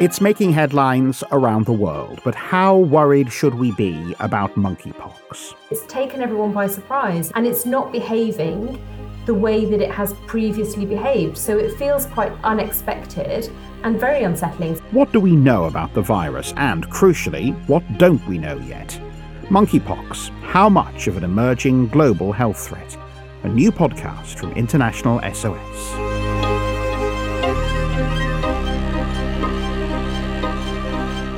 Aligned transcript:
It's 0.00 0.18
making 0.18 0.52
headlines 0.52 1.22
around 1.30 1.66
the 1.66 1.74
world, 1.74 2.22
but 2.24 2.34
how 2.34 2.74
worried 2.74 3.30
should 3.30 3.54
we 3.54 3.70
be 3.72 4.16
about 4.18 4.54
monkeypox? 4.54 5.54
It's 5.70 5.84
taken 5.92 6.22
everyone 6.22 6.54
by 6.54 6.68
surprise 6.68 7.30
and 7.34 7.46
it's 7.46 7.66
not 7.66 7.92
behaving 7.92 8.82
the 9.26 9.34
way 9.34 9.66
that 9.66 9.82
it 9.82 9.90
has 9.90 10.14
previously 10.26 10.86
behaved. 10.86 11.36
So 11.36 11.58
it 11.58 11.76
feels 11.76 12.06
quite 12.06 12.32
unexpected 12.44 13.52
and 13.82 14.00
very 14.00 14.22
unsettling. 14.22 14.76
What 14.90 15.12
do 15.12 15.20
we 15.20 15.36
know 15.36 15.64
about 15.64 15.92
the 15.92 16.00
virus? 16.00 16.54
And 16.56 16.88
crucially, 16.88 17.54
what 17.68 17.82
don't 17.98 18.26
we 18.26 18.38
know 18.38 18.56
yet? 18.60 18.98
Monkeypox 19.50 20.30
How 20.44 20.70
much 20.70 21.08
of 21.08 21.18
an 21.18 21.24
emerging 21.24 21.88
global 21.88 22.32
health 22.32 22.68
threat? 22.68 22.96
A 23.42 23.48
new 23.48 23.70
podcast 23.70 24.38
from 24.38 24.52
International 24.52 25.20
SOS. 25.34 26.19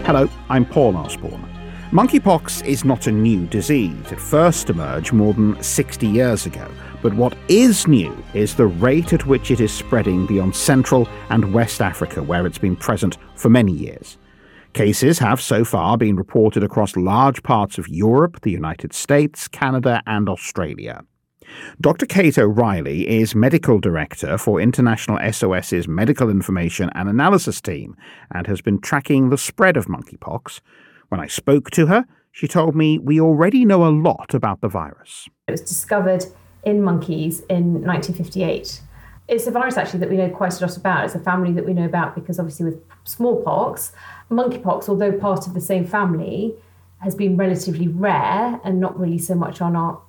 Hello, 0.04 0.28
I'm 0.50 0.64
Paul 0.64 0.96
Osborne. 0.96 1.48
Monkeypox 1.92 2.66
is 2.66 2.84
not 2.84 3.06
a 3.06 3.12
new 3.12 3.46
disease. 3.46 4.10
It 4.10 4.20
first 4.20 4.68
emerged 4.68 5.12
more 5.12 5.32
than 5.32 5.62
60 5.62 6.08
years 6.08 6.44
ago. 6.44 6.68
But 7.02 7.14
what 7.14 7.36
is 7.46 7.86
new 7.86 8.12
is 8.34 8.56
the 8.56 8.66
rate 8.66 9.12
at 9.12 9.26
which 9.26 9.52
it 9.52 9.60
is 9.60 9.72
spreading 9.72 10.26
beyond 10.26 10.56
Central 10.56 11.08
and 11.30 11.54
West 11.54 11.80
Africa, 11.80 12.20
where 12.20 12.48
it's 12.48 12.58
been 12.58 12.74
present 12.74 13.16
for 13.36 13.48
many 13.48 13.70
years. 13.70 14.18
Cases 14.72 15.20
have 15.20 15.40
so 15.40 15.64
far 15.64 15.96
been 15.96 16.16
reported 16.16 16.64
across 16.64 16.96
large 16.96 17.40
parts 17.44 17.78
of 17.78 17.86
Europe, 17.86 18.40
the 18.40 18.50
United 18.50 18.92
States, 18.92 19.46
Canada, 19.46 20.02
and 20.06 20.28
Australia. 20.28 21.04
Dr. 21.80 22.06
Kate 22.06 22.38
O'Reilly 22.38 23.08
is 23.08 23.34
Medical 23.34 23.80
Director 23.80 24.38
for 24.38 24.60
International 24.60 25.18
SOS's 25.32 25.88
Medical 25.88 26.30
Information 26.30 26.90
and 26.94 27.08
Analysis 27.08 27.60
Team 27.60 27.96
and 28.30 28.46
has 28.46 28.60
been 28.60 28.80
tracking 28.80 29.30
the 29.30 29.38
spread 29.38 29.76
of 29.76 29.86
monkeypox. 29.86 30.60
When 31.08 31.20
I 31.20 31.26
spoke 31.26 31.70
to 31.72 31.86
her, 31.86 32.06
she 32.30 32.48
told 32.48 32.74
me 32.74 32.98
we 32.98 33.20
already 33.20 33.64
know 33.64 33.86
a 33.86 33.90
lot 33.90 34.34
about 34.34 34.60
the 34.60 34.68
virus. 34.68 35.28
It 35.48 35.52
was 35.52 35.60
discovered 35.60 36.24
in 36.64 36.82
monkeys 36.82 37.40
in 37.50 37.82
1958. 37.84 38.80
It's 39.28 39.46
a 39.46 39.50
virus 39.50 39.76
actually 39.76 40.00
that 40.00 40.10
we 40.10 40.16
know 40.16 40.30
quite 40.30 40.58
a 40.60 40.66
lot 40.66 40.76
about. 40.76 41.04
It's 41.04 41.14
a 41.14 41.20
family 41.20 41.52
that 41.52 41.66
we 41.66 41.74
know 41.74 41.84
about 41.84 42.14
because 42.14 42.38
obviously 42.38 42.66
with 42.66 42.82
smallpox, 43.04 43.92
monkeypox, 44.30 44.88
although 44.88 45.12
part 45.12 45.46
of 45.46 45.54
the 45.54 45.60
same 45.60 45.86
family, 45.86 46.54
has 46.98 47.14
been 47.14 47.36
relatively 47.36 47.88
rare 47.88 48.60
and 48.64 48.80
not 48.80 48.98
really 48.98 49.18
so 49.18 49.34
much 49.34 49.60
on 49.60 49.76
our 49.76 50.00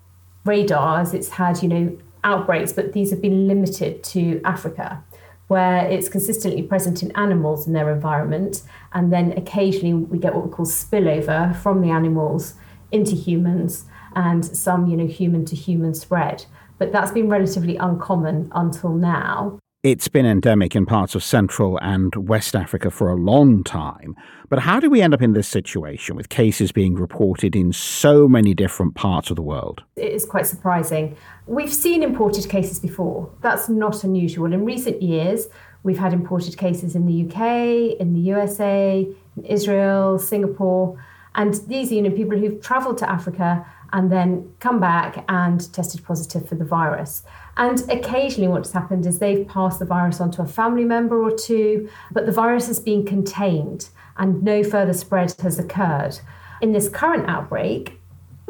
radar 0.45 0.99
as 0.99 1.13
it's 1.13 1.29
had, 1.29 1.61
you 1.61 1.69
know, 1.69 1.97
outbreaks, 2.23 2.73
but 2.73 2.93
these 2.93 3.11
have 3.11 3.21
been 3.21 3.47
limited 3.47 4.03
to 4.03 4.41
Africa, 4.43 5.03
where 5.47 5.85
it's 5.85 6.09
consistently 6.09 6.61
present 6.61 7.03
in 7.03 7.11
animals 7.11 7.67
in 7.67 7.73
their 7.73 7.91
environment. 7.91 8.63
And 8.93 9.11
then 9.11 9.33
occasionally 9.33 9.93
we 9.93 10.17
get 10.17 10.33
what 10.33 10.45
we 10.45 10.51
call 10.51 10.65
spillover 10.65 11.55
from 11.55 11.81
the 11.81 11.89
animals 11.89 12.55
into 12.91 13.15
humans 13.15 13.85
and 14.15 14.45
some, 14.45 14.87
you 14.87 14.95
know, 14.95 15.07
human 15.07 15.45
to 15.45 15.55
human 15.55 15.93
spread. 15.93 16.45
But 16.77 16.91
that's 16.91 17.11
been 17.11 17.29
relatively 17.29 17.77
uncommon 17.77 18.51
until 18.53 18.93
now. 18.93 19.59
It's 19.83 20.07
been 20.07 20.25
endemic 20.25 20.77
in 20.77 20.85
parts 20.85 21.13
of 21.13 21.25
Central 21.25 21.77
and 21.81 22.15
West 22.15 22.55
Africa 22.55 22.89
for 22.89 23.09
a 23.09 23.17
long 23.17 23.65
time. 23.65 24.15
But 24.47 24.59
how 24.59 24.79
do 24.79 24.89
we 24.89 25.01
end 25.01 25.13
up 25.13 25.21
in 25.21 25.33
this 25.33 25.49
situation 25.49 26.15
with 26.15 26.29
cases 26.29 26.71
being 26.71 26.95
reported 26.95 27.53
in 27.53 27.73
so 27.73 28.29
many 28.29 28.53
different 28.53 28.95
parts 28.95 29.29
of 29.29 29.35
the 29.35 29.41
world? 29.41 29.83
It 29.97 30.13
is 30.13 30.25
quite 30.25 30.47
surprising. 30.47 31.17
We've 31.47 31.73
seen 31.73 32.01
imported 32.01 32.47
cases 32.47 32.79
before. 32.79 33.29
That's 33.41 33.67
not 33.67 34.05
unusual. 34.05 34.53
In 34.53 34.63
recent 34.63 35.01
years, 35.01 35.47
we've 35.83 35.99
had 35.99 36.13
imported 36.13 36.55
cases 36.55 36.95
in 36.95 37.05
the 37.05 37.25
UK, 37.25 37.99
in 37.99 38.13
the 38.13 38.21
USA, 38.21 39.05
in 39.35 39.43
Israel, 39.43 40.17
Singapore. 40.17 40.97
And 41.35 41.55
these 41.67 41.91
are 41.91 41.95
you 41.95 42.03
know, 42.03 42.11
people 42.11 42.37
who've 42.37 42.61
traveled 42.61 42.99
to 42.99 43.09
Africa 43.09 43.65
and 43.93 44.11
then 44.11 44.51
come 44.59 44.79
back 44.79 45.23
and 45.29 45.71
tested 45.71 46.03
positive 46.03 46.49
for 46.49 46.55
the 46.55 46.65
virus. 46.65 47.23
And 47.55 47.89
occasionally, 47.91 48.47
what's 48.47 48.71
happened 48.71 49.05
is 49.05 49.19
they've 49.19 49.47
passed 49.47 49.77
the 49.77 49.85
virus 49.85 50.19
on 50.19 50.31
to 50.31 50.41
a 50.41 50.47
family 50.47 50.83
member 50.83 51.23
or 51.23 51.31
two, 51.31 51.87
but 52.11 52.25
the 52.25 52.31
virus 52.31 52.65
has 52.67 52.79
been 52.79 53.05
contained 53.05 53.89
and 54.17 54.43
no 54.43 54.63
further 54.63 54.93
spread 54.93 55.33
has 55.41 55.59
occurred. 55.59 56.19
In 56.61 56.71
this 56.71 56.89
current 56.89 57.29
outbreak, 57.29 57.99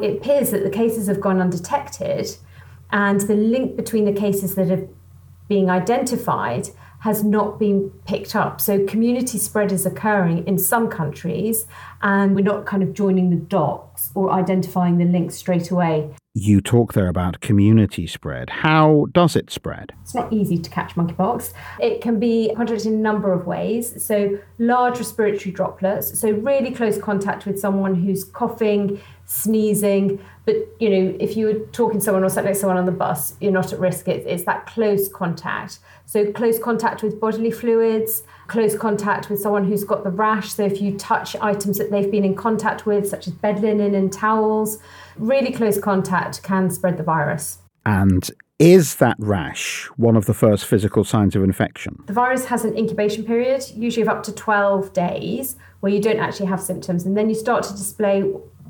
it 0.00 0.16
appears 0.16 0.50
that 0.50 0.64
the 0.64 0.70
cases 0.70 1.06
have 1.06 1.20
gone 1.20 1.40
undetected, 1.40 2.36
and 2.90 3.20
the 3.20 3.34
link 3.34 3.76
between 3.76 4.06
the 4.06 4.12
cases 4.12 4.54
that 4.54 4.70
are 4.70 4.88
being 5.48 5.68
identified 5.68 6.70
has 7.04 7.22
not 7.22 7.58
been 7.58 7.90
picked 8.06 8.34
up. 8.34 8.62
So 8.62 8.82
community 8.86 9.36
spread 9.36 9.72
is 9.72 9.84
occurring 9.84 10.46
in 10.46 10.56
some 10.56 10.88
countries, 10.88 11.66
and 12.00 12.34
we're 12.34 12.40
not 12.40 12.64
kind 12.64 12.82
of 12.82 12.94
joining 12.94 13.28
the 13.28 13.36
dots 13.36 14.10
or 14.14 14.32
identifying 14.32 14.96
the 14.96 15.04
links 15.04 15.34
straight 15.34 15.70
away. 15.70 16.14
You 16.32 16.62
talk 16.62 16.94
there 16.94 17.08
about 17.08 17.40
community 17.40 18.06
spread. 18.06 18.48
How 18.48 19.06
does 19.12 19.36
it 19.36 19.50
spread? 19.50 19.92
It's 20.00 20.14
not 20.14 20.32
easy 20.32 20.56
to 20.56 20.70
catch 20.70 20.94
monkeypox. 20.94 21.52
It 21.78 22.00
can 22.00 22.18
be 22.18 22.50
contracted 22.56 22.86
in 22.86 22.94
a 22.94 23.02
number 23.02 23.34
of 23.34 23.46
ways. 23.46 24.02
So, 24.02 24.38
large 24.58 24.98
respiratory 24.98 25.52
droplets, 25.52 26.18
so 26.18 26.30
really 26.30 26.70
close 26.70 26.96
contact 26.96 27.44
with 27.44 27.60
someone 27.60 27.94
who's 27.96 28.24
coughing, 28.24 28.98
sneezing. 29.26 30.20
But, 30.44 30.56
you 30.78 30.90
know, 30.90 31.16
if 31.18 31.36
you 31.36 31.46
were 31.46 31.58
talking 31.72 32.00
to 32.00 32.04
someone 32.04 32.22
or 32.22 32.28
sat 32.28 32.44
next 32.44 32.58
to 32.58 32.60
someone 32.62 32.76
on 32.76 32.84
the 32.84 32.92
bus, 32.92 33.34
you're 33.40 33.52
not 33.52 33.72
at 33.72 33.78
risk. 33.80 34.08
It's, 34.08 34.26
it's 34.26 34.44
that 34.44 34.66
close 34.66 35.08
contact. 35.08 35.78
So, 36.06 36.30
close 36.32 36.58
contact 36.58 37.02
with 37.02 37.18
bodily 37.18 37.50
fluids, 37.50 38.22
close 38.46 38.76
contact 38.76 39.30
with 39.30 39.40
someone 39.40 39.64
who's 39.64 39.84
got 39.84 40.04
the 40.04 40.10
rash. 40.10 40.52
So, 40.52 40.64
if 40.64 40.82
you 40.82 40.98
touch 40.98 41.34
items 41.36 41.78
that 41.78 41.90
they've 41.90 42.10
been 42.10 42.24
in 42.24 42.34
contact 42.34 42.84
with, 42.84 43.08
such 43.08 43.26
as 43.26 43.32
bed 43.32 43.60
linen 43.60 43.94
and 43.94 44.12
towels, 44.12 44.78
really 45.16 45.50
close 45.50 45.78
contact 45.78 46.42
can 46.42 46.70
spread 46.70 46.98
the 46.98 47.02
virus. 47.02 47.58
And 47.86 48.30
is 48.58 48.96
that 48.96 49.16
rash 49.18 49.86
one 49.96 50.16
of 50.16 50.26
the 50.26 50.34
first 50.34 50.66
physical 50.66 51.04
signs 51.04 51.34
of 51.34 51.42
infection? 51.42 52.02
The 52.06 52.12
virus 52.12 52.44
has 52.46 52.64
an 52.64 52.76
incubation 52.76 53.24
period, 53.24 53.64
usually 53.74 54.02
of 54.02 54.08
up 54.08 54.22
to 54.24 54.32
12 54.32 54.92
days, 54.92 55.56
where 55.80 55.92
you 55.92 56.00
don't 56.00 56.20
actually 56.20 56.46
have 56.46 56.60
symptoms. 56.60 57.04
And 57.04 57.16
then 57.16 57.28
you 57.28 57.34
start 57.34 57.64
to 57.64 57.72
display 57.72 58.22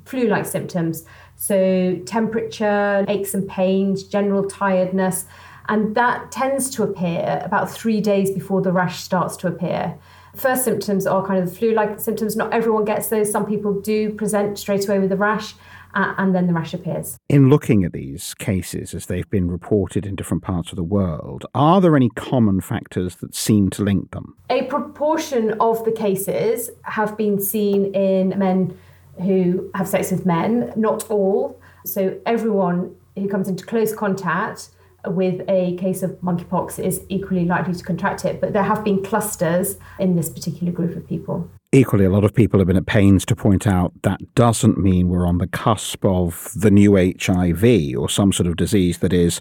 flu 0.04 0.28
like 0.28 0.46
symptoms. 0.46 1.04
So, 1.36 2.00
temperature, 2.06 3.04
aches 3.08 3.34
and 3.34 3.48
pains, 3.48 4.04
general 4.04 4.44
tiredness. 4.48 5.24
And 5.68 5.94
that 5.94 6.30
tends 6.30 6.70
to 6.70 6.82
appear 6.82 7.40
about 7.44 7.70
three 7.70 8.00
days 8.00 8.30
before 8.30 8.60
the 8.60 8.72
rash 8.72 9.02
starts 9.02 9.36
to 9.38 9.48
appear. 9.48 9.98
First 10.36 10.64
symptoms 10.64 11.06
are 11.06 11.24
kind 11.26 11.42
of 11.42 11.48
the 11.48 11.56
flu 11.56 11.72
like 11.72 12.00
symptoms. 12.00 12.36
Not 12.36 12.52
everyone 12.52 12.84
gets 12.84 13.08
those. 13.08 13.30
Some 13.30 13.46
people 13.46 13.80
do 13.80 14.12
present 14.12 14.58
straight 14.58 14.86
away 14.88 14.98
with 14.98 15.12
a 15.12 15.16
rash 15.16 15.54
uh, 15.94 16.14
and 16.18 16.34
then 16.34 16.46
the 16.46 16.52
rash 16.52 16.74
appears. 16.74 17.16
In 17.28 17.48
looking 17.48 17.84
at 17.84 17.92
these 17.92 18.34
cases 18.34 18.94
as 18.94 19.06
they've 19.06 19.28
been 19.30 19.50
reported 19.50 20.04
in 20.04 20.16
different 20.16 20.42
parts 20.42 20.70
of 20.70 20.76
the 20.76 20.82
world, 20.82 21.46
are 21.54 21.80
there 21.80 21.96
any 21.96 22.10
common 22.10 22.60
factors 22.60 23.16
that 23.16 23.34
seem 23.34 23.70
to 23.70 23.82
link 23.82 24.10
them? 24.10 24.36
A 24.50 24.64
proportion 24.64 25.54
of 25.60 25.84
the 25.84 25.92
cases 25.92 26.70
have 26.82 27.16
been 27.16 27.40
seen 27.40 27.94
in 27.94 28.36
men 28.38 28.76
who 29.22 29.70
have 29.74 29.88
sex 29.88 30.10
with 30.10 30.26
men, 30.26 30.72
not 30.76 31.10
all. 31.10 31.60
So 31.84 32.18
everyone 32.26 32.94
who 33.16 33.28
comes 33.28 33.48
into 33.48 33.64
close 33.64 33.94
contact 33.94 34.70
with 35.06 35.42
a 35.48 35.76
case 35.76 36.02
of 36.02 36.12
monkeypox 36.22 36.82
is 36.82 37.02
equally 37.08 37.44
likely 37.44 37.74
to 37.74 37.84
contract 37.84 38.24
it, 38.24 38.40
but 38.40 38.52
there 38.52 38.62
have 38.62 38.82
been 38.84 39.04
clusters 39.04 39.76
in 39.98 40.16
this 40.16 40.28
particular 40.28 40.72
group 40.72 40.96
of 40.96 41.06
people. 41.06 41.48
Equally, 41.72 42.04
a 42.04 42.10
lot 42.10 42.24
of 42.24 42.32
people 42.32 42.60
have 42.60 42.68
been 42.68 42.76
at 42.76 42.86
pains 42.86 43.24
to 43.26 43.36
point 43.36 43.66
out 43.66 43.92
that 44.02 44.20
doesn't 44.34 44.78
mean 44.78 45.08
we're 45.08 45.26
on 45.26 45.38
the 45.38 45.48
cusp 45.48 46.04
of 46.04 46.50
the 46.54 46.70
new 46.70 46.94
HIV 46.94 47.98
or 47.98 48.08
some 48.08 48.32
sort 48.32 48.46
of 48.46 48.56
disease 48.56 48.98
that 48.98 49.12
is 49.12 49.40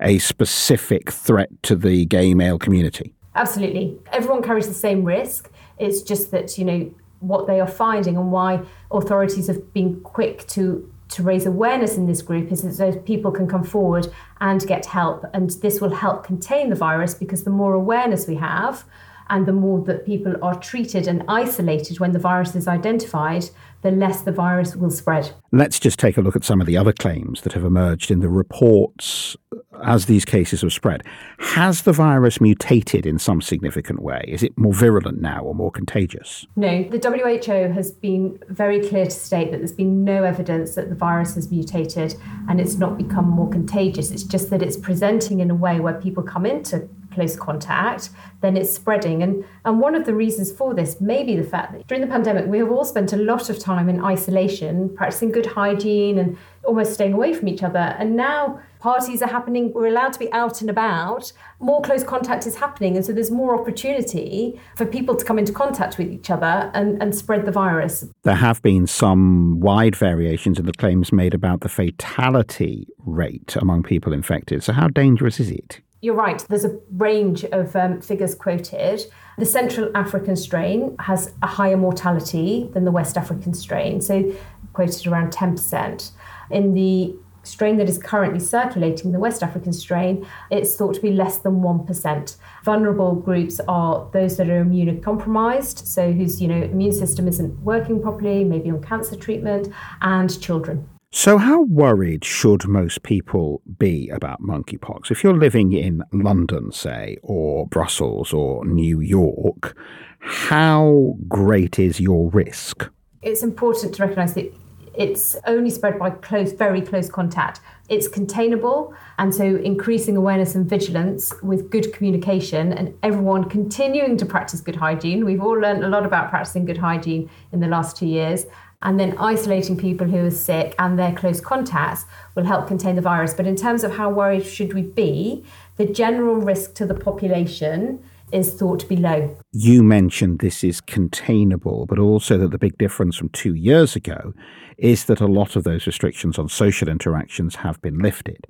a 0.00 0.18
specific 0.18 1.12
threat 1.12 1.50
to 1.62 1.76
the 1.76 2.06
gay 2.06 2.34
male 2.34 2.58
community. 2.58 3.14
Absolutely. 3.34 3.98
Everyone 4.12 4.42
carries 4.42 4.66
the 4.66 4.74
same 4.74 5.04
risk. 5.04 5.50
It's 5.78 6.02
just 6.02 6.30
that, 6.30 6.56
you 6.56 6.64
know, 6.64 6.94
what 7.28 7.46
they 7.46 7.60
are 7.60 7.66
finding 7.66 8.16
and 8.16 8.30
why 8.30 8.60
authorities 8.90 9.46
have 9.46 9.72
been 9.72 10.00
quick 10.00 10.46
to 10.48 10.90
to 11.08 11.22
raise 11.22 11.46
awareness 11.46 11.96
in 11.96 12.06
this 12.06 12.22
group 12.22 12.50
is 12.50 12.62
that 12.62 12.76
those 12.76 13.00
people 13.04 13.30
can 13.30 13.46
come 13.46 13.62
forward 13.62 14.12
and 14.40 14.66
get 14.66 14.86
help. 14.86 15.24
And 15.32 15.50
this 15.50 15.80
will 15.80 15.94
help 15.94 16.24
contain 16.24 16.70
the 16.70 16.76
virus 16.76 17.14
because 17.14 17.44
the 17.44 17.50
more 17.50 17.74
awareness 17.74 18.26
we 18.26 18.34
have 18.36 18.84
and 19.30 19.46
the 19.46 19.52
more 19.52 19.80
that 19.84 20.04
people 20.04 20.34
are 20.42 20.58
treated 20.58 21.06
and 21.06 21.22
isolated 21.28 22.00
when 22.00 22.12
the 22.12 22.18
virus 22.18 22.54
is 22.54 22.66
identified, 22.66 23.48
the 23.84 23.90
less 23.90 24.22
the 24.22 24.32
virus 24.32 24.74
will 24.74 24.90
spread. 24.90 25.30
Let's 25.52 25.78
just 25.78 25.98
take 25.98 26.16
a 26.16 26.22
look 26.22 26.34
at 26.34 26.42
some 26.42 26.60
of 26.60 26.66
the 26.66 26.76
other 26.76 26.92
claims 26.92 27.42
that 27.42 27.52
have 27.52 27.64
emerged 27.64 28.10
in 28.10 28.20
the 28.20 28.30
reports 28.30 29.36
as 29.84 30.06
these 30.06 30.24
cases 30.24 30.62
have 30.62 30.72
spread. 30.72 31.02
Has 31.38 31.82
the 31.82 31.92
virus 31.92 32.40
mutated 32.40 33.04
in 33.04 33.18
some 33.18 33.42
significant 33.42 34.00
way? 34.00 34.24
Is 34.26 34.42
it 34.42 34.56
more 34.56 34.72
virulent 34.72 35.20
now 35.20 35.42
or 35.42 35.54
more 35.54 35.70
contagious? 35.70 36.46
No, 36.56 36.84
the 36.84 36.98
WHO 36.98 37.74
has 37.74 37.92
been 37.92 38.38
very 38.48 38.80
clear 38.88 39.04
to 39.04 39.10
state 39.10 39.50
that 39.50 39.58
there's 39.58 39.72
been 39.72 40.02
no 40.02 40.24
evidence 40.24 40.76
that 40.76 40.88
the 40.88 40.94
virus 40.94 41.34
has 41.34 41.50
mutated 41.50 42.16
and 42.48 42.62
it's 42.62 42.76
not 42.76 42.96
become 42.96 43.28
more 43.28 43.50
contagious. 43.50 44.10
It's 44.10 44.22
just 44.22 44.48
that 44.48 44.62
it's 44.62 44.78
presenting 44.78 45.40
in 45.40 45.50
a 45.50 45.54
way 45.54 45.78
where 45.78 45.94
people 46.00 46.22
come 46.22 46.46
into 46.46 46.88
close 47.14 47.36
contact, 47.36 48.10
then 48.40 48.56
it's 48.56 48.72
spreading. 48.72 49.22
And, 49.22 49.44
and 49.64 49.80
one 49.80 49.94
of 49.94 50.04
the 50.04 50.14
reasons 50.14 50.52
for 50.52 50.74
this 50.74 51.00
may 51.00 51.24
be 51.24 51.36
the 51.36 51.44
fact 51.44 51.72
that 51.72 51.86
during 51.86 52.02
the 52.02 52.10
pandemic, 52.10 52.46
we 52.46 52.58
have 52.58 52.70
all 52.70 52.84
spent 52.84 53.12
a 53.12 53.16
lot 53.16 53.48
of 53.48 53.58
time 53.58 53.88
in 53.88 54.04
isolation, 54.04 54.94
practicing 54.94 55.30
good 55.32 55.46
hygiene 55.46 56.18
and 56.18 56.36
almost 56.64 56.94
staying 56.94 57.12
away 57.12 57.32
from 57.34 57.48
each 57.48 57.62
other. 57.62 57.78
And 57.78 58.16
now 58.16 58.60
parties 58.80 59.22
are 59.22 59.28
happening, 59.28 59.72
we're 59.72 59.86
allowed 59.86 60.12
to 60.12 60.18
be 60.18 60.30
out 60.32 60.60
and 60.60 60.68
about, 60.68 61.32
more 61.58 61.80
close 61.80 62.04
contact 62.04 62.46
is 62.46 62.56
happening. 62.56 62.96
And 62.96 63.04
so 63.04 63.12
there's 63.12 63.30
more 63.30 63.58
opportunity 63.58 64.60
for 64.76 64.84
people 64.84 65.14
to 65.16 65.24
come 65.24 65.38
into 65.38 65.52
contact 65.52 65.96
with 65.96 66.10
each 66.12 66.30
other 66.30 66.70
and, 66.74 67.00
and 67.02 67.14
spread 67.14 67.46
the 67.46 67.52
virus. 67.52 68.04
There 68.24 68.34
have 68.34 68.60
been 68.62 68.86
some 68.86 69.60
wide 69.60 69.96
variations 69.96 70.58
in 70.58 70.66
the 70.66 70.72
claims 70.72 71.12
made 71.12 71.32
about 71.32 71.60
the 71.60 71.68
fatality 71.70 72.86
rate 72.98 73.56
among 73.56 73.84
people 73.84 74.12
infected. 74.12 74.62
So, 74.62 74.74
how 74.74 74.88
dangerous 74.88 75.40
is 75.40 75.50
it? 75.50 75.80
You're 76.04 76.14
right, 76.14 76.44
there's 76.50 76.66
a 76.66 76.78
range 76.90 77.44
of 77.46 77.74
um, 77.74 78.02
figures 78.02 78.34
quoted. 78.34 79.10
The 79.38 79.46
Central 79.46 79.90
African 79.96 80.36
strain 80.36 80.96
has 80.98 81.32
a 81.40 81.46
higher 81.46 81.78
mortality 81.78 82.68
than 82.74 82.84
the 82.84 82.90
West 82.90 83.16
African 83.16 83.54
strain, 83.54 84.02
so 84.02 84.30
quoted 84.74 85.06
around 85.06 85.32
10%. 85.32 86.10
In 86.50 86.74
the 86.74 87.16
strain 87.42 87.78
that 87.78 87.88
is 87.88 87.96
currently 87.96 88.38
circulating, 88.38 89.12
the 89.12 89.18
West 89.18 89.42
African 89.42 89.72
strain, 89.72 90.26
it's 90.50 90.76
thought 90.76 90.94
to 90.96 91.00
be 91.00 91.10
less 91.10 91.38
than 91.38 91.62
1%. 91.62 92.36
Vulnerable 92.64 93.14
groups 93.14 93.58
are 93.66 94.06
those 94.12 94.36
that 94.36 94.50
are 94.50 94.62
immunocompromised, 94.62 95.86
so 95.86 96.12
whose 96.12 96.38
you 96.38 96.48
know 96.48 96.64
immune 96.64 96.92
system 96.92 97.26
isn't 97.26 97.58
working 97.60 98.02
properly, 98.02 98.44
maybe 98.44 98.70
on 98.70 98.82
cancer 98.82 99.16
treatment, 99.16 99.68
and 100.02 100.38
children. 100.38 100.86
So, 101.16 101.38
how 101.38 101.62
worried 101.62 102.24
should 102.24 102.66
most 102.66 103.04
people 103.04 103.62
be 103.78 104.10
about 104.10 104.42
monkeypox? 104.42 105.12
If 105.12 105.22
you're 105.22 105.38
living 105.38 105.72
in 105.72 106.02
London, 106.12 106.72
say, 106.72 107.18
or 107.22 107.68
Brussels 107.68 108.32
or 108.32 108.64
New 108.64 108.98
York, 108.98 109.76
how 110.18 111.14
great 111.28 111.78
is 111.78 112.00
your 112.00 112.30
risk? 112.30 112.90
It's 113.22 113.44
important 113.44 113.94
to 113.94 114.02
recognise 114.02 114.34
that 114.34 114.52
it's 114.92 115.36
only 115.46 115.70
spread 115.70 116.00
by 116.00 116.10
close, 116.10 116.50
very 116.50 116.80
close 116.80 117.08
contact. 117.08 117.60
It's 117.88 118.08
containable, 118.08 118.92
and 119.16 119.32
so 119.32 119.44
increasing 119.44 120.16
awareness 120.16 120.56
and 120.56 120.68
vigilance 120.68 121.32
with 121.44 121.70
good 121.70 121.92
communication 121.92 122.72
and 122.72 122.92
everyone 123.04 123.48
continuing 123.48 124.16
to 124.16 124.26
practice 124.26 124.60
good 124.60 124.76
hygiene. 124.76 125.24
We've 125.24 125.40
all 125.40 125.60
learned 125.60 125.84
a 125.84 125.88
lot 125.88 126.04
about 126.04 126.30
practicing 126.30 126.64
good 126.64 126.78
hygiene 126.78 127.30
in 127.52 127.60
the 127.60 127.68
last 127.68 127.96
two 127.96 128.06
years. 128.06 128.46
And 128.84 129.00
then 129.00 129.16
isolating 129.18 129.76
people 129.76 130.06
who 130.06 130.26
are 130.26 130.30
sick 130.30 130.74
and 130.78 130.98
their 130.98 131.12
close 131.12 131.40
contacts 131.40 132.04
will 132.34 132.44
help 132.44 132.68
contain 132.68 132.96
the 132.96 133.02
virus. 133.02 133.34
But 133.34 133.46
in 133.46 133.56
terms 133.56 133.82
of 133.82 133.96
how 133.96 134.10
worried 134.10 134.44
should 134.44 134.74
we 134.74 134.82
be, 134.82 135.44
the 135.78 135.86
general 135.86 136.36
risk 136.36 136.74
to 136.74 136.86
the 136.86 136.94
population 136.94 138.04
is 138.30 138.52
thought 138.54 138.80
to 138.80 138.86
be 138.86 138.96
low. 138.96 139.36
You 139.52 139.82
mentioned 139.82 140.40
this 140.40 140.64
is 140.64 140.80
containable, 140.80 141.86
but 141.86 141.98
also 141.98 142.36
that 142.38 142.50
the 142.50 142.58
big 142.58 142.76
difference 142.78 143.16
from 143.16 143.28
two 143.30 143.54
years 143.54 143.96
ago 143.96 144.34
is 144.76 145.04
that 145.04 145.20
a 145.20 145.26
lot 145.26 145.56
of 145.56 145.64
those 145.64 145.86
restrictions 145.86 146.38
on 146.38 146.48
social 146.48 146.88
interactions 146.88 147.56
have 147.56 147.80
been 147.80 147.98
lifted. 147.98 148.46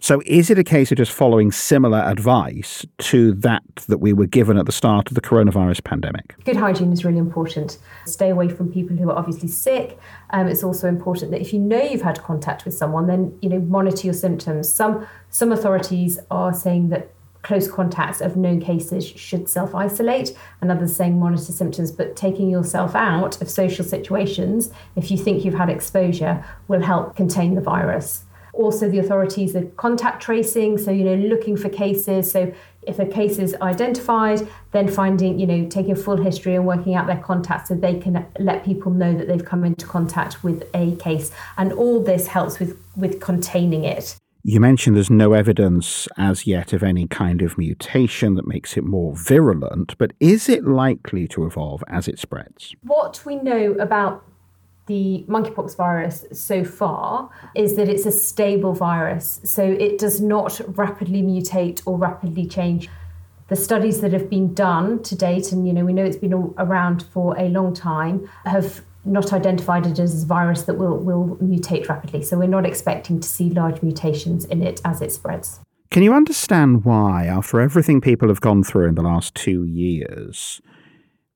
So, 0.00 0.22
is 0.26 0.48
it 0.48 0.58
a 0.58 0.64
case 0.64 0.92
of 0.92 0.98
just 0.98 1.10
following 1.10 1.50
similar 1.50 1.98
advice 1.98 2.86
to 2.98 3.32
that 3.34 3.64
that 3.88 3.98
we 3.98 4.12
were 4.12 4.26
given 4.26 4.56
at 4.56 4.66
the 4.66 4.72
start 4.72 5.08
of 5.08 5.14
the 5.14 5.20
coronavirus 5.20 5.82
pandemic? 5.82 6.36
Good 6.44 6.56
hygiene 6.56 6.92
is 6.92 7.04
really 7.04 7.18
important. 7.18 7.78
Stay 8.06 8.30
away 8.30 8.48
from 8.48 8.72
people 8.72 8.96
who 8.96 9.10
are 9.10 9.18
obviously 9.18 9.48
sick. 9.48 9.98
Um, 10.30 10.46
it's 10.46 10.62
also 10.62 10.88
important 10.88 11.32
that 11.32 11.40
if 11.40 11.52
you 11.52 11.58
know 11.58 11.82
you've 11.82 12.02
had 12.02 12.22
contact 12.22 12.64
with 12.64 12.74
someone, 12.74 13.06
then 13.06 13.36
you 13.42 13.48
know 13.48 13.58
monitor 13.60 14.06
your 14.06 14.14
symptoms. 14.14 14.72
Some 14.72 15.06
some 15.30 15.50
authorities 15.50 16.18
are 16.30 16.54
saying 16.54 16.90
that 16.90 17.10
close 17.42 17.70
contacts 17.70 18.20
of 18.20 18.36
known 18.36 18.60
cases 18.60 19.06
should 19.06 19.48
self 19.48 19.74
isolate, 19.74 20.36
and 20.60 20.70
others 20.70 20.94
saying 20.94 21.18
monitor 21.18 21.52
symptoms, 21.52 21.90
but 21.90 22.14
taking 22.14 22.50
yourself 22.50 22.94
out 22.94 23.40
of 23.42 23.50
social 23.50 23.84
situations 23.84 24.70
if 24.96 25.10
you 25.10 25.16
think 25.16 25.44
you've 25.44 25.54
had 25.54 25.70
exposure 25.70 26.44
will 26.68 26.82
help 26.82 27.16
contain 27.16 27.54
the 27.54 27.60
virus. 27.60 28.24
Also, 28.58 28.90
the 28.90 28.98
authorities 28.98 29.54
are 29.54 29.64
contact 29.76 30.20
tracing, 30.20 30.76
so 30.78 30.90
you 30.90 31.04
know, 31.04 31.14
looking 31.14 31.56
for 31.56 31.68
cases. 31.68 32.30
So 32.30 32.52
if 32.82 32.98
a 32.98 33.06
case 33.06 33.38
is 33.38 33.54
identified, 33.62 34.48
then 34.72 34.88
finding, 34.88 35.38
you 35.38 35.46
know, 35.46 35.68
taking 35.68 35.92
a 35.92 35.96
full 35.96 36.16
history 36.16 36.56
and 36.56 36.66
working 36.66 36.96
out 36.96 37.06
their 37.06 37.18
contacts 37.18 37.68
so 37.68 37.76
they 37.76 38.00
can 38.00 38.26
let 38.40 38.64
people 38.64 38.90
know 38.90 39.16
that 39.16 39.28
they've 39.28 39.44
come 39.44 39.64
into 39.64 39.86
contact 39.86 40.42
with 40.42 40.68
a 40.74 40.96
case. 40.96 41.30
And 41.56 41.72
all 41.72 42.02
this 42.02 42.26
helps 42.26 42.58
with 42.58 42.76
with 42.96 43.20
containing 43.20 43.84
it. 43.84 44.16
You 44.42 44.58
mentioned 44.60 44.96
there's 44.96 45.10
no 45.10 45.34
evidence 45.34 46.08
as 46.16 46.46
yet 46.46 46.72
of 46.72 46.82
any 46.82 47.06
kind 47.06 47.42
of 47.42 47.58
mutation 47.58 48.34
that 48.34 48.46
makes 48.46 48.76
it 48.76 48.84
more 48.84 49.14
virulent, 49.14 49.96
but 49.98 50.12
is 50.18 50.48
it 50.48 50.64
likely 50.64 51.28
to 51.28 51.46
evolve 51.46 51.84
as 51.86 52.08
it 52.08 52.18
spreads? 52.18 52.74
What 52.82 53.22
we 53.24 53.36
know 53.36 53.72
about 53.72 54.24
the 54.88 55.24
monkeypox 55.28 55.76
virus 55.76 56.24
so 56.32 56.64
far 56.64 57.30
is 57.54 57.76
that 57.76 57.88
it's 57.88 58.06
a 58.06 58.10
stable 58.10 58.72
virus, 58.72 59.40
so 59.44 59.62
it 59.62 59.98
does 59.98 60.20
not 60.20 60.60
rapidly 60.76 61.22
mutate 61.22 61.80
or 61.86 61.96
rapidly 61.96 62.46
change. 62.46 62.88
The 63.48 63.56
studies 63.56 64.00
that 64.00 64.12
have 64.12 64.28
been 64.28 64.52
done 64.52 65.02
to 65.04 65.14
date, 65.14 65.52
and 65.52 65.66
you 65.66 65.72
know 65.72 65.84
we 65.84 65.92
know 65.92 66.04
it's 66.04 66.16
been 66.16 66.34
around 66.58 67.04
for 67.04 67.38
a 67.38 67.48
long 67.48 67.72
time, 67.72 68.28
have 68.44 68.82
not 69.04 69.32
identified 69.32 69.86
it 69.86 69.98
as 69.98 70.22
a 70.22 70.26
virus 70.26 70.62
that 70.62 70.74
will, 70.74 70.98
will 70.98 71.36
mutate 71.36 71.88
rapidly. 71.88 72.22
So 72.22 72.36
we're 72.36 72.48
not 72.48 72.66
expecting 72.66 73.20
to 73.20 73.28
see 73.28 73.50
large 73.50 73.82
mutations 73.82 74.44
in 74.46 74.62
it 74.62 74.80
as 74.84 75.00
it 75.00 75.12
spreads. 75.12 75.60
Can 75.90 76.02
you 76.02 76.12
understand 76.12 76.84
why, 76.84 77.24
after 77.24 77.60
everything 77.60 78.00
people 78.02 78.28
have 78.28 78.42
gone 78.42 78.62
through 78.62 78.88
in 78.88 78.94
the 78.94 79.02
last 79.02 79.34
two 79.34 79.64
years, 79.64 80.60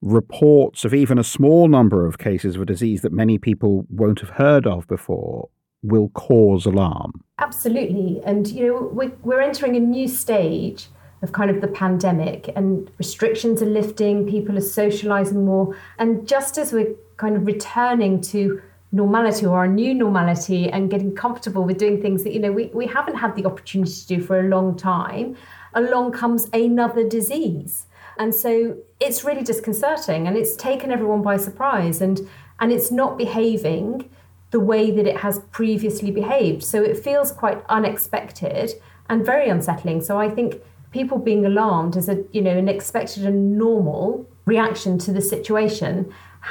reports 0.03 0.85
of 0.85 0.93
even 0.93 1.17
a 1.17 1.25
small 1.25 1.69
number 1.69 2.07
of 2.07 2.19
cases 2.19 2.57
of 2.57 2.63
a 2.63 2.67
disease 2.67 3.01
that 3.03 3.13
many 3.13 3.39
people 3.39 3.87
won't 3.89 4.21
have 4.21 4.31
heard 4.31 4.67
of 4.67 4.87
before 4.89 5.49
will 5.83 6.11
cause 6.11 6.67
alarm? 6.67 7.25
Absolutely. 7.39 8.21
And, 8.25 8.49
you 8.49 8.67
know, 8.67 8.91
we're, 8.93 9.13
we're 9.23 9.41
entering 9.41 9.77
a 9.77 9.81
new 9.81 10.09
stage 10.09 10.89
of 11.23 11.33
kind 11.33 11.51
of 11.51 11.61
the 11.61 11.69
pandemic 11.69 12.51
and 12.57 12.91
restrictions 12.99 13.63
are 13.63 13.67
lifting, 13.67 14.29
people 14.29 14.59
are 14.59 14.61
socializing 14.61 15.45
more. 15.45 15.77
And 15.99 16.27
just 16.27 16.59
as 16.59 16.73
we're 16.73 16.95
kind 17.17 17.37
of 17.37 17.47
returning 17.47 18.21
to 18.21 18.61
normality 18.93 19.47
or 19.47 19.65
a 19.65 19.69
new 19.69 19.95
normality 19.95 20.69
and 20.69 20.91
getting 20.91 21.15
comfortable 21.15 21.65
with 21.65 21.79
doing 21.79 22.01
things 22.01 22.25
that 22.25 22.33
you 22.33 22.39
know 22.39 22.53
we, 22.53 22.67
we 22.67 22.87
haven't 22.87 23.15
had 23.15 23.35
the 23.35 23.45
opportunity 23.47 23.91
to 23.91 24.07
do 24.07 24.21
for 24.21 24.39
a 24.41 24.49
long 24.49 24.77
time 24.77 25.35
along 25.73 26.13
comes 26.13 26.51
another 26.53 27.09
disease 27.09 27.87
and 28.23 28.33
so 28.33 28.77
it's 29.01 29.25
really 29.25 29.43
disconcerting 29.43 30.29
and 30.29 30.37
it's 30.37 30.55
taken 30.55 30.93
everyone 30.93 31.23
by 31.23 31.37
surprise 31.37 32.01
and 32.01 32.21
and 32.61 32.71
it's 32.71 32.93
not 32.93 33.19
behaving 33.19 34.09
the 34.53 34.61
way 34.61 34.93
that 34.93 35.09
it 35.09 35.17
has 35.17 35.41
previously 35.51 36.13
behaved. 36.13 36.63
So 36.63 36.81
it 36.81 36.97
feels 36.97 37.33
quite 37.33 37.61
unexpected 37.69 38.75
and 39.09 39.27
very 39.27 39.49
unsettling. 39.49 40.03
So 40.03 40.21
i 40.21 40.29
think 40.37 40.61
people 40.93 41.19
being 41.19 41.45
alarmed 41.45 41.97
is 41.97 42.09
a 42.09 42.17
you 42.31 42.43
know 42.47 42.57
an 42.57 42.69
expected 42.69 43.25
and 43.25 43.59
normal 43.59 44.25
reaction 44.45 44.99
to 44.99 45.13
the 45.13 45.25
situation. 45.35 45.95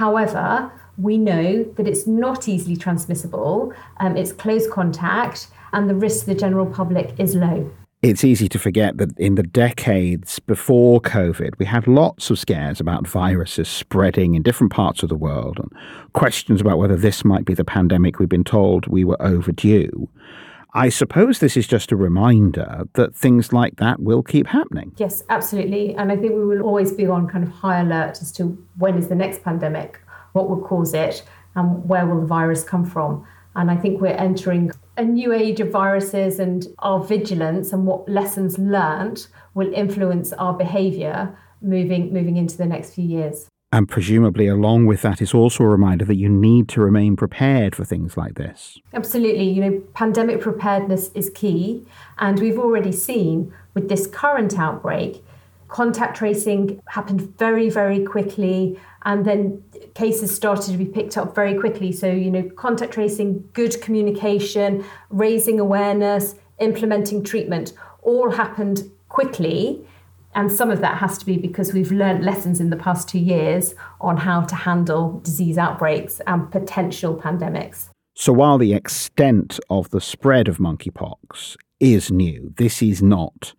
However, 0.01 0.45
we 0.97 1.17
know 1.17 1.63
that 1.75 1.87
it's 1.87 2.05
not 2.05 2.49
easily 2.49 2.75
transmissible, 2.75 3.73
um, 4.01 4.17
it's 4.17 4.33
close 4.33 4.65
contact, 4.79 5.47
and 5.71 5.89
the 5.89 5.95
risk 5.95 6.19
to 6.21 6.33
the 6.33 6.39
general 6.45 6.65
public 6.65 7.07
is 7.17 7.33
low. 7.33 7.71
It's 8.01 8.23
easy 8.23 8.49
to 8.49 8.57
forget 8.57 8.97
that 8.97 9.15
in 9.19 9.35
the 9.35 9.43
decades 9.43 10.39
before 10.39 10.99
COVID, 11.01 11.59
we 11.59 11.67
had 11.67 11.87
lots 11.87 12.31
of 12.31 12.39
scares 12.39 12.79
about 12.79 13.05
viruses 13.05 13.69
spreading 13.69 14.33
in 14.33 14.41
different 14.41 14.73
parts 14.73 15.03
of 15.03 15.09
the 15.09 15.15
world 15.15 15.59
and 15.59 15.71
questions 16.13 16.61
about 16.61 16.79
whether 16.79 16.95
this 16.95 17.23
might 17.23 17.45
be 17.45 17.53
the 17.53 17.63
pandemic 17.63 18.17
we've 18.17 18.27
been 18.27 18.43
told 18.43 18.87
we 18.87 19.03
were 19.03 19.21
overdue. 19.21 20.09
I 20.73 20.89
suppose 20.89 21.37
this 21.37 21.55
is 21.55 21.67
just 21.67 21.91
a 21.91 21.95
reminder 21.95 22.85
that 22.93 23.15
things 23.15 23.53
like 23.53 23.75
that 23.75 23.99
will 23.99 24.23
keep 24.23 24.47
happening. 24.47 24.93
Yes, 24.97 25.23
absolutely. 25.29 25.93
And 25.93 26.11
I 26.11 26.15
think 26.15 26.33
we 26.33 26.43
will 26.43 26.63
always 26.63 26.91
be 26.91 27.05
on 27.05 27.27
kind 27.27 27.43
of 27.43 27.51
high 27.51 27.81
alert 27.81 28.19
as 28.19 28.31
to 28.31 28.57
when 28.77 28.97
is 28.97 29.09
the 29.09 29.15
next 29.15 29.43
pandemic, 29.43 30.01
what 30.31 30.49
will 30.49 30.61
cause 30.61 30.95
it, 30.95 31.21
and 31.53 31.87
where 31.87 32.07
will 32.07 32.21
the 32.21 32.25
virus 32.25 32.63
come 32.63 32.83
from. 32.83 33.27
And 33.55 33.69
I 33.69 33.75
think 33.75 34.01
we're 34.01 34.07
entering 34.07 34.71
a 34.97 35.03
new 35.03 35.33
age 35.33 35.59
of 35.59 35.71
viruses, 35.71 36.39
and 36.39 36.67
our 36.79 37.03
vigilance 37.03 37.73
and 37.73 37.85
what 37.85 38.07
lessons 38.09 38.57
learned 38.57 39.27
will 39.53 39.73
influence 39.73 40.33
our 40.33 40.53
behavior 40.53 41.37
moving 41.61 42.11
moving 42.11 42.37
into 42.37 42.57
the 42.57 42.65
next 42.65 42.93
few 42.93 43.05
years. 43.05 43.47
And 43.73 43.87
presumably, 43.87 44.47
along 44.47 44.87
with 44.87 45.01
that, 45.03 45.21
is 45.21 45.33
also 45.33 45.63
a 45.63 45.69
reminder 45.69 46.03
that 46.03 46.15
you 46.15 46.27
need 46.27 46.67
to 46.69 46.81
remain 46.81 47.15
prepared 47.15 47.73
for 47.73 47.85
things 47.85 48.17
like 48.17 48.35
this. 48.35 48.77
Absolutely. 48.93 49.49
You 49.49 49.61
know, 49.61 49.79
pandemic 49.93 50.41
preparedness 50.41 51.09
is 51.13 51.29
key. 51.29 51.85
And 52.17 52.37
we've 52.39 52.59
already 52.59 52.91
seen 52.91 53.53
with 53.73 53.87
this 53.87 54.07
current 54.07 54.59
outbreak, 54.59 55.23
contact 55.71 56.17
tracing 56.17 56.79
happened 56.87 57.37
very, 57.37 57.69
very 57.69 58.03
quickly. 58.03 58.79
And 59.03 59.25
then 59.25 59.63
cases 59.95 60.33
started 60.35 60.71
to 60.71 60.77
be 60.77 60.85
picked 60.85 61.17
up 61.17 61.33
very 61.33 61.57
quickly. 61.59 61.91
So, 61.91 62.07
you 62.07 62.29
know, 62.29 62.43
contact 62.55 62.93
tracing, 62.93 63.49
good 63.53 63.81
communication, 63.81 64.85
raising 65.09 65.59
awareness, 65.59 66.35
implementing 66.59 67.23
treatment 67.23 67.73
all 68.03 68.29
happened 68.31 68.83
quickly 69.09 69.83
And 70.33 70.51
some 70.51 70.71
of 70.71 70.79
that 70.81 70.97
has 70.97 71.17
to 71.17 71.25
be 71.25 71.37
because 71.37 71.73
we've 71.73 71.91
learned 71.91 72.23
lessons 72.23 72.59
in 72.59 72.69
the 72.69 72.77
past 72.77 73.09
two 73.09 73.19
years 73.19 73.75
on 73.99 74.17
how 74.17 74.41
to 74.41 74.55
handle 74.55 75.19
disease 75.19 75.57
outbreaks 75.57 76.21
and 76.25 76.49
potential 76.51 77.15
pandemics. 77.15 77.89
So 78.15 78.31
while 78.33 78.57
the 78.57 78.73
extent 78.73 79.59
of 79.69 79.89
the 79.89 80.01
spread 80.01 80.47
of 80.47 80.57
monkeypox 80.57 81.57
is 81.79 82.11
new, 82.11 82.53
this 82.57 82.81
is 82.81 83.01
not 83.01 83.53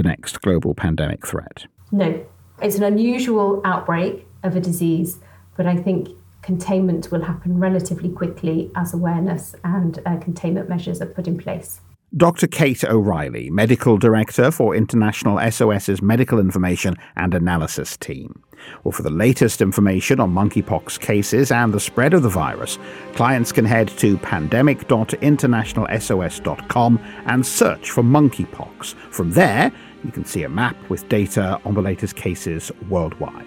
the 0.00 0.08
next 0.08 0.40
global 0.40 0.74
pandemic 0.74 1.26
threat. 1.26 1.66
No, 1.92 2.24
it's 2.62 2.76
an 2.76 2.84
unusual 2.84 3.60
outbreak 3.64 4.26
of 4.42 4.56
a 4.56 4.60
disease, 4.60 5.18
but 5.56 5.66
I 5.66 5.76
think 5.76 6.08
containment 6.42 7.10
will 7.10 7.22
happen 7.22 7.60
relatively 7.60 8.08
quickly 8.08 8.70
as 8.76 8.94
awareness 8.94 9.54
and 9.62 10.00
uh, 10.06 10.16
containment 10.16 10.68
measures 10.68 11.02
are 11.02 11.06
put 11.06 11.26
in 11.26 11.36
place. 11.36 11.80
Dr. 12.16 12.48
Kate 12.48 12.82
O'Reilly, 12.82 13.50
Medical 13.50 13.96
Director 13.96 14.50
for 14.50 14.74
International 14.74 15.38
SOS's 15.48 16.02
Medical 16.02 16.40
Information 16.40 16.96
and 17.14 17.34
Analysis 17.34 17.96
Team. 17.96 18.42
Well, 18.82 18.90
for 18.90 19.02
the 19.02 19.10
latest 19.10 19.60
information 19.60 20.18
on 20.18 20.34
monkeypox 20.34 20.98
cases 20.98 21.52
and 21.52 21.72
the 21.72 21.78
spread 21.78 22.12
of 22.12 22.22
the 22.22 22.28
virus, 22.28 22.80
clients 23.14 23.52
can 23.52 23.64
head 23.64 23.86
to 23.98 24.18
pandemic.internationalsos.com 24.18 27.00
and 27.26 27.46
search 27.46 27.92
for 27.92 28.02
monkeypox. 28.02 28.94
From 29.12 29.30
there, 29.30 29.70
you 30.04 30.10
can 30.10 30.24
see 30.24 30.42
a 30.42 30.48
map 30.48 30.76
with 30.88 31.08
data 31.08 31.60
on 31.64 31.74
the 31.74 31.82
latest 31.82 32.16
cases 32.16 32.72
worldwide. 32.88 33.46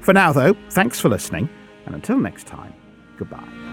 For 0.00 0.12
now, 0.12 0.32
though, 0.32 0.54
thanks 0.70 1.00
for 1.00 1.08
listening, 1.08 1.48
and 1.86 1.94
until 1.94 2.18
next 2.18 2.46
time, 2.46 2.74
goodbye. 3.16 3.63